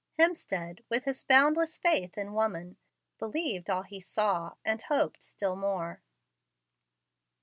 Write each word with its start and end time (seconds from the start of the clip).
Hemstead, 0.17 0.81
with 0.89 1.03
his 1.05 1.23
boundless 1.23 1.77
faith 1.77 2.17
in 2.17 2.33
woman, 2.33 2.77
believed 3.19 3.69
all 3.69 3.83
he 3.83 4.01
saw, 4.01 4.55
and 4.65 4.81
hoped 4.81 5.21
still 5.21 5.55
more. 5.55 6.01